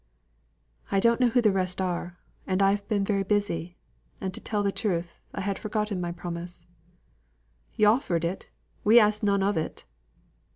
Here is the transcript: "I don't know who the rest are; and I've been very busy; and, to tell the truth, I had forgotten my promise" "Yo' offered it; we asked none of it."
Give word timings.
"I 0.91 0.99
don't 0.99 1.19
know 1.19 1.27
who 1.27 1.43
the 1.43 1.51
rest 1.51 1.79
are; 1.79 2.17
and 2.47 2.59
I've 2.63 2.87
been 2.87 3.05
very 3.05 3.21
busy; 3.21 3.77
and, 4.19 4.33
to 4.33 4.41
tell 4.41 4.63
the 4.63 4.71
truth, 4.71 5.19
I 5.31 5.41
had 5.41 5.59
forgotten 5.59 6.01
my 6.01 6.11
promise" 6.11 6.65
"Yo' 7.75 7.91
offered 7.93 8.25
it; 8.25 8.49
we 8.83 8.99
asked 8.99 9.21
none 9.23 9.43
of 9.43 9.57
it." 9.57 9.85